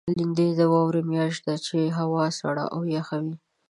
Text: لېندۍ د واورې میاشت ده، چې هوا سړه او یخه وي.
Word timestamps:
لېندۍ 0.17 0.49
د 0.59 0.61
واورې 0.71 1.01
میاشت 1.11 1.41
ده، 1.47 1.55
چې 1.65 1.77
هوا 1.97 2.25
سړه 2.39 2.65
او 2.75 2.81
یخه 2.97 3.17
وي. 3.23 3.35